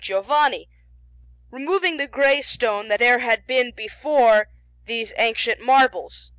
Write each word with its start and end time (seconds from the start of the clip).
Giovanni, 0.03 0.67
removing 1.51 1.97
the 1.97 2.07
grey 2.07 2.41
stone 2.41 2.87
that 2.87 2.99
there 3.01 3.19
had 3.19 3.45
been 3.45 3.69
before 3.69 4.47
between 4.49 4.85
these 4.87 5.13
ancient 5.15 5.59
marbles. 5.61 6.29